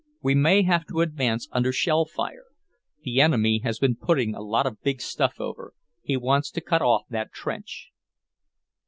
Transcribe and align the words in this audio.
We 0.23 0.33
may 0.33 0.63
have 0.63 0.87
to 0.87 1.01
advance 1.01 1.47
under 1.51 1.71
shell 1.71 2.05
fire. 2.05 2.45
The 3.03 3.21
enemy 3.21 3.59
has 3.63 3.77
been 3.77 3.95
putting 3.95 4.33
a 4.33 4.41
lot 4.41 4.65
of 4.65 4.81
big 4.81 4.99
stuff 4.99 5.39
over; 5.39 5.73
he 6.01 6.17
wants 6.17 6.49
to 6.53 6.59
cut 6.61 6.81
off 6.81 7.03
that 7.11 7.31
trench." 7.31 7.89